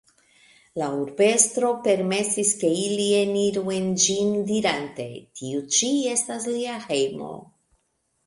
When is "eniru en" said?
3.17-3.85